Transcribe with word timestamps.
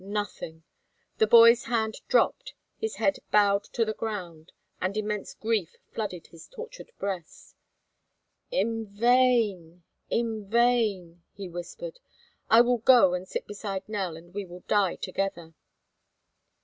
Nothing! 0.03 0.63
The 1.19 1.27
boy's 1.27 1.65
hand 1.65 2.01
dropped, 2.07 2.55
his 2.75 2.95
head 2.95 3.19
bowed 3.29 3.65
to 3.65 3.85
the 3.85 3.93
ground, 3.93 4.51
and 4.81 4.97
immense 4.97 5.35
grief 5.35 5.75
flooded 5.93 6.25
his 6.25 6.47
tortured 6.47 6.91
breast. 6.97 7.55
"In 8.49 8.87
vain! 8.87 9.83
In 10.09 10.49
vain!" 10.49 11.21
he 11.35 11.47
whispered. 11.47 11.99
"I 12.49 12.61
will 12.61 12.79
go 12.79 13.13
and 13.13 13.27
sit 13.27 13.45
beside 13.45 13.87
Nell 13.87 14.17
and 14.17 14.33
we 14.33 14.43
will 14.43 14.61
die 14.67 14.95
together." 14.95 15.53